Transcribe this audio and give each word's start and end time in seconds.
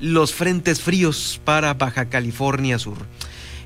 los 0.00 0.32
frentes 0.32 0.80
fríos 0.80 1.40
para 1.44 1.74
Baja 1.74 2.08
California 2.08 2.78
Sur. 2.78 2.98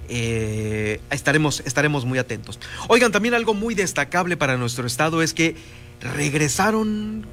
Eh, 0.09 1.01
estaremos, 1.11 1.63
estaremos 1.65 2.05
muy 2.05 2.19
atentos. 2.19 2.59
Oigan, 2.89 3.13
también 3.13 3.35
algo 3.35 3.55
muy 3.55 3.75
destacable 3.75 4.37
para 4.37 4.57
nuestro 4.57 4.87
estado 4.87 5.23
es 5.23 5.33
que 5.33 5.57
regresaron 6.01 7.27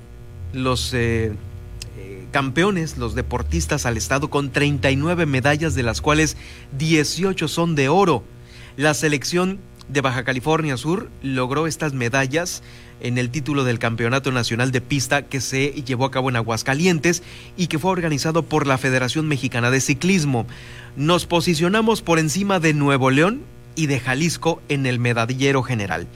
los 0.53 0.93
eh, 0.93 1.33
eh, 1.97 2.25
campeones, 2.31 2.97
los 2.97 3.15
deportistas 3.15 3.85
al 3.85 3.97
estado 3.97 4.29
con 4.29 4.51
39 4.51 5.25
medallas, 5.25 5.75
de 5.75 5.83
las 5.83 6.01
cuales 6.01 6.37
18 6.77 7.47
son 7.47 7.75
de 7.75 7.89
oro. 7.89 8.23
La 8.77 8.93
selección 8.93 9.59
de 9.91 10.01
Baja 10.01 10.23
California 10.23 10.77
Sur 10.77 11.09
logró 11.21 11.67
estas 11.67 11.93
medallas 11.93 12.63
en 13.01 13.17
el 13.17 13.29
título 13.29 13.63
del 13.63 13.79
Campeonato 13.79 14.31
Nacional 14.31 14.71
de 14.71 14.79
Pista 14.79 15.23
que 15.23 15.41
se 15.41 15.71
llevó 15.83 16.05
a 16.05 16.11
cabo 16.11 16.29
en 16.29 16.37
Aguascalientes 16.37 17.23
y 17.57 17.67
que 17.67 17.79
fue 17.79 17.91
organizado 17.91 18.43
por 18.43 18.67
la 18.67 18.77
Federación 18.77 19.27
Mexicana 19.27 19.69
de 19.69 19.81
Ciclismo. 19.81 20.45
Nos 20.95 21.25
posicionamos 21.25 22.01
por 22.01 22.19
encima 22.19 22.59
de 22.59 22.73
Nuevo 22.73 23.09
León 23.09 23.41
y 23.75 23.87
de 23.87 23.99
Jalisco 23.99 24.61
en 24.69 24.85
el 24.85 24.99
medallero 24.99 25.63
general. 25.63 26.07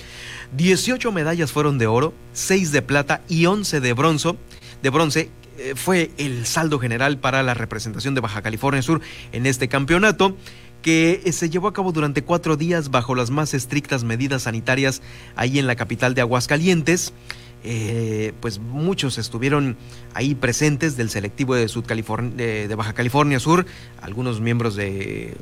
18 0.56 1.12
medallas 1.12 1.52
fueron 1.52 1.78
de 1.78 1.88
oro, 1.88 2.14
6 2.34 2.72
de 2.72 2.82
plata 2.82 3.22
y 3.28 3.46
11 3.46 3.82
de 3.82 3.94
bronce. 3.94 4.36
De 4.82 4.90
bronce 4.90 5.30
fue 5.76 6.12
el 6.18 6.46
saldo 6.46 6.80
general 6.80 7.18
para 7.18 7.44
la 7.44 7.54
representación 7.54 8.16
de 8.16 8.22
Baja 8.22 8.42
California 8.42 8.82
Sur 8.82 9.02
en 9.32 9.46
este 9.46 9.68
campeonato 9.68 10.36
que 10.86 11.24
eh, 11.26 11.32
se 11.32 11.50
llevó 11.50 11.68
a 11.68 11.74
cabo 11.74 11.92
durante 11.92 12.22
cuatro 12.24 12.58
días 12.58 12.92
bajo 12.92 13.16
las 13.16 13.32
más 13.32 13.56
estrictas 13.56 14.04
medidas 14.04 14.44
sanitarias 14.44 15.02
ahí 15.36 15.58
en 15.58 15.66
la 15.66 15.76
capital 15.76 16.14
de 16.14 16.22
Aguascalientes. 16.22 17.12
Eh, 17.64 18.34
pues 18.40 18.60
muchos 18.60 19.18
estuvieron 19.18 19.78
ahí 20.14 20.36
presentes 20.36 20.96
del 20.96 21.10
selectivo 21.10 21.56
de 21.56 22.76
Baja 22.78 22.94
California 22.94 23.40
Sur, 23.40 23.66
algunos 24.00 24.42
miembros 24.42 24.76
de 24.76 25.34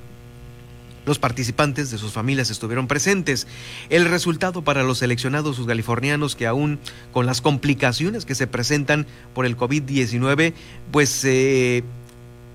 los 1.06 1.20
participantes 1.20 1.92
de 1.92 1.98
sus 1.98 2.12
familias 2.12 2.50
estuvieron 2.50 2.88
presentes. 2.88 3.48
El 3.90 4.06
resultado 4.06 4.64
para 4.64 4.84
los 4.84 5.00
seleccionados 5.00 5.60
californianos 5.66 6.36
que 6.36 6.48
aún 6.48 6.80
con 7.12 7.26
las 7.26 7.42
complicaciones 7.42 8.26
que 8.26 8.36
se 8.36 8.48
presentan 8.48 9.06
por 9.34 9.46
el 9.46 9.58
COVID-19, 9.58 10.54
pues 10.92 11.24
eh, 11.26 11.84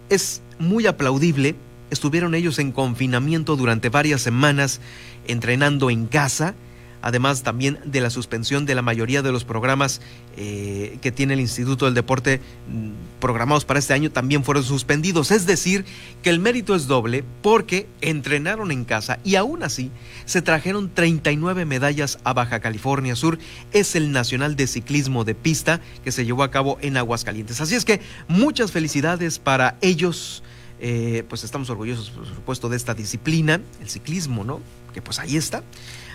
es 0.09 0.43
muy 0.59 0.87
aplaudible 0.87 1.55
Estuvieron 1.91 2.35
ellos 2.35 2.59
en 2.59 2.73
confinamiento 2.73 3.57
durante 3.57 3.89
varias 3.89 4.21
semanas, 4.21 4.81
entrenando 5.27 5.91
en 5.91 6.07
casa, 6.07 6.55
además 7.03 7.43
también 7.43 7.79
de 7.85 8.01
la 8.01 8.11
suspensión 8.11 8.67
de 8.67 8.75
la 8.75 8.83
mayoría 8.83 9.23
de 9.23 9.33
los 9.33 9.45
programas 9.45 10.01
eh, 10.37 10.99
que 11.01 11.13
tiene 11.13 11.35
el 11.35 11.41
Instituto 11.41 11.85
del 11.85 11.95
Deporte 11.95 12.41
mm, 12.69 13.19
programados 13.19 13.65
para 13.65 13.79
este 13.79 13.95
año 13.95 14.11
también 14.11 14.45
fueron 14.45 14.65
suspendidos. 14.65 15.31
Es 15.31 15.47
decir, 15.47 15.85
que 16.23 16.31
el 16.31 16.39
mérito 16.39 16.75
es 16.75 16.87
doble 16.87 17.25
porque 17.43 17.89
entrenaron 18.01 18.71
en 18.71 18.85
casa 18.85 19.19
y 19.25 19.37
aún 19.37 19.63
así 19.63 19.91
se 20.25 20.43
trajeron 20.43 20.91
39 20.93 21.65
medallas 21.65 22.19
a 22.25 22.33
Baja 22.33 22.61
California 22.61 23.17
Sur. 23.17 23.39
Es 23.73 23.97
el 23.97 24.13
Nacional 24.13 24.57
de 24.57 24.67
Ciclismo 24.67 25.25
de 25.25 25.35
Pista 25.35 25.81
que 26.05 26.13
se 26.13 26.25
llevó 26.25 26.43
a 26.43 26.51
cabo 26.51 26.79
en 26.81 26.97
Aguascalientes. 26.97 27.61
Así 27.61 27.75
es 27.75 27.85
que 27.85 28.01
muchas 28.29 28.73
felicidades 28.73 29.39
para 29.39 29.77
ellos. 29.81 30.43
Eh, 30.81 31.25
pues 31.29 31.43
estamos 31.43 31.69
orgullosos, 31.71 32.11
por 32.11 32.25
supuesto, 32.25 32.69
de 32.69 32.77
esta 32.77 32.95
disciplina, 32.95 33.61
el 33.81 33.89
ciclismo, 33.89 34.45
¿no? 34.45 34.61
Que 34.95 35.03
pues 35.03 35.19
ahí 35.19 35.37
está, 35.37 35.65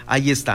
ahí 0.07 0.31
está. 0.31 0.51